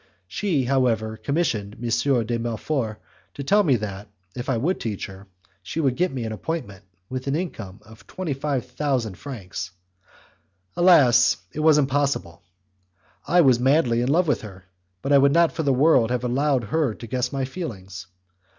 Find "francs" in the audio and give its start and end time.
9.19-9.69